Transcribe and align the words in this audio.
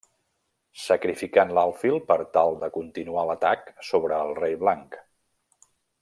Sacrificant 0.83 1.51
l’alfil 1.57 1.99
per 2.09 2.17
tal 2.37 2.57
de 2.65 2.71
continuar 2.79 3.27
l’atac 3.31 3.69
sobre 3.93 4.21
el 4.29 4.33
rei 4.45 4.57
blanc. 4.67 4.99